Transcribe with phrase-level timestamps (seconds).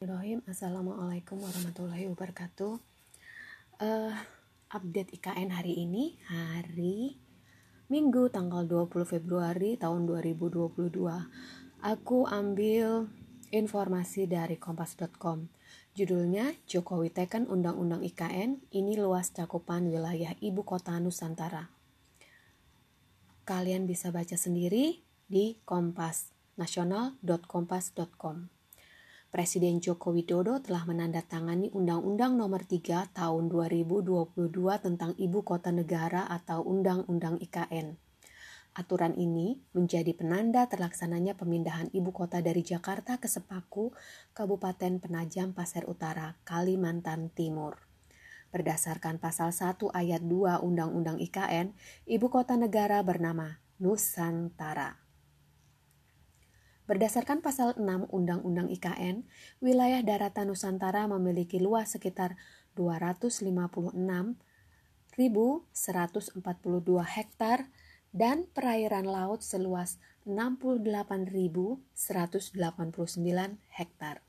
[0.00, 0.48] Bismillahirrahmanirrahim.
[0.48, 2.72] Assalamualaikum warahmatullahi wabarakatuh.
[3.84, 4.16] Uh,
[4.72, 7.20] update IKN hari ini hari
[7.92, 10.72] Minggu tanggal 20 Februari tahun 2022.
[11.84, 13.12] Aku ambil
[13.52, 15.52] informasi dari kompas.com.
[15.92, 21.68] Judulnya Jokowi teken Undang-Undang IKN, ini luas cakupan wilayah ibu kota Nusantara.
[23.44, 28.59] Kalian bisa baca sendiri di kompasnasional.kompas.com.
[29.30, 34.34] Presiden Joko Widodo telah menandatangani Undang-Undang Nomor 3 Tahun 2022
[34.82, 37.94] tentang Ibu Kota Negara atau Undang-Undang IKN.
[38.74, 43.94] Aturan ini menjadi penanda terlaksananya pemindahan ibu kota dari Jakarta ke Sepaku,
[44.34, 47.78] Kabupaten Penajam Pasir Utara, Kalimantan Timur.
[48.50, 51.70] Berdasarkan pasal 1 ayat 2 Undang-Undang IKN,
[52.10, 55.09] ibu kota negara bernama Nusantara.
[56.90, 59.22] Berdasarkan pasal 6 Undang-Undang IKN,
[59.62, 62.34] wilayah daratan Nusantara memiliki luas sekitar
[62.74, 64.34] 256.142
[67.14, 67.70] hektar
[68.10, 71.30] dan perairan laut seluas 68.189
[73.70, 74.26] hektar.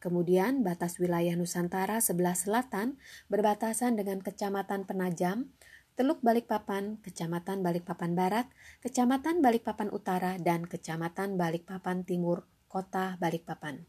[0.00, 2.96] Kemudian batas wilayah Nusantara sebelah selatan
[3.28, 5.52] berbatasan dengan Kecamatan Penajam,
[5.94, 8.46] Teluk Balikpapan, Kecamatan Balikpapan Barat,
[8.84, 13.86] Kecamatan Balikpapan Utara, dan Kecamatan Balikpapan Timur, Kota Balikpapan.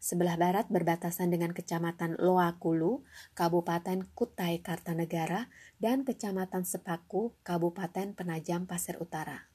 [0.00, 3.04] Sebelah barat berbatasan dengan Kecamatan Loakulu,
[3.36, 9.49] Kabupaten Kutai Kartanegara, dan Kecamatan Sepaku, Kabupaten Penajam Pasir Utara.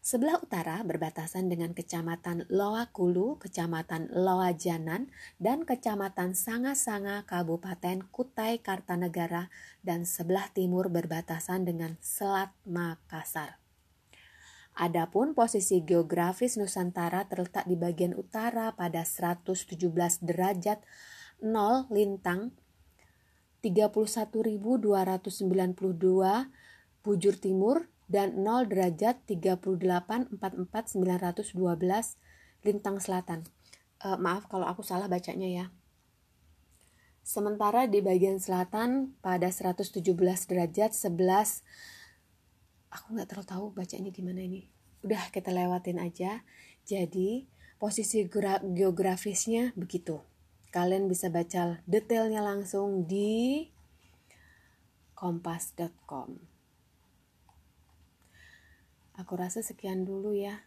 [0.00, 9.52] Sebelah utara berbatasan dengan Kecamatan Loakulu, Kecamatan Loajanan, dan Kecamatan Sanga-Sanga, Kabupaten Kutai Kartanegara,
[9.84, 13.60] dan sebelah timur berbatasan dengan Selat Makassar.
[14.72, 19.76] Adapun posisi geografis Nusantara terletak di bagian utara pada 117
[20.24, 20.80] derajat
[21.44, 22.56] 0 lintang
[23.60, 24.64] 31.292
[27.00, 30.34] bujur timur dan 0 derajat 38 44
[30.98, 32.18] 912
[32.66, 33.46] lintang selatan.
[34.00, 35.66] Uh, maaf kalau aku salah bacanya ya.
[37.20, 40.02] Sementara di bagian selatan pada 117
[40.50, 41.62] derajat 11
[42.90, 44.66] aku nggak terlalu tahu bacanya gimana ini.
[45.06, 46.42] Udah kita lewatin aja.
[46.82, 47.46] Jadi
[47.78, 50.18] posisi geografisnya begitu.
[50.74, 53.70] Kalian bisa baca detailnya langsung di
[55.14, 56.49] kompas.com.
[59.20, 60.64] Aku rasa sekian dulu ya.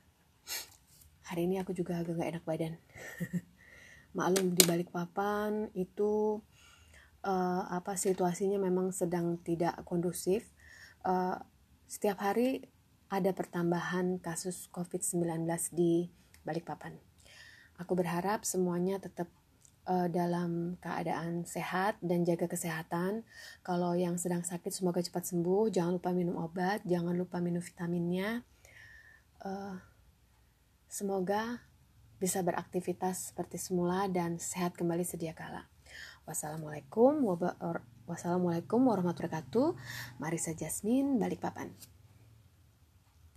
[1.25, 2.73] Hari ini aku juga agak gak enak badan.
[4.17, 6.37] Maklum di balik papan itu
[7.25, 10.45] uh, apa situasinya memang sedang tidak kondusif.
[11.01, 11.41] Uh,
[11.89, 12.69] setiap hari
[13.09, 16.13] ada pertambahan kasus COVID-19 di
[16.45, 16.93] Balikpapan.
[17.81, 19.33] Aku berharap semuanya tetap
[19.88, 23.23] uh, dalam keadaan sehat dan jaga kesehatan.
[23.61, 25.71] Kalau yang sedang sakit semoga cepat sembuh.
[25.71, 28.44] Jangan lupa minum obat, jangan lupa minum vitaminnya.
[29.44, 29.75] Uh,
[30.88, 31.63] semoga
[32.17, 35.67] bisa beraktivitas seperti semula dan sehat kembali sedia kala.
[36.23, 37.19] Wassalamualaikum.
[38.07, 39.67] Wassalamualaikum warahmatullahi wabarakatuh.
[40.23, 41.92] Marisa Jasmine, Balikpapan.